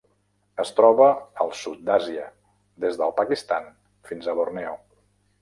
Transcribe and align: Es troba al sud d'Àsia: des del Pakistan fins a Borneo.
Es 0.61 0.69
troba 0.77 1.09
al 1.45 1.53
sud 1.59 1.83
d'Àsia: 1.89 2.25
des 2.87 2.99
del 3.03 3.15
Pakistan 3.21 3.71
fins 4.11 4.27
a 4.27 4.37
Borneo. 4.43 4.75